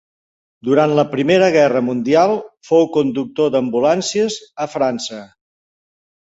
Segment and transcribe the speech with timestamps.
[0.67, 2.33] Durant la Primera Guerra Mundial
[2.69, 5.21] fou conductor d'ambulàncies a França.